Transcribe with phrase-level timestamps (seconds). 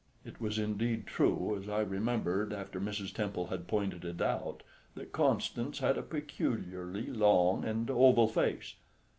[0.25, 3.13] It was indeed true, as I remembered after Mrs.
[3.13, 4.63] Temple had pointed it out,
[4.95, 8.73] that Constance had a peculiarly long and oval face.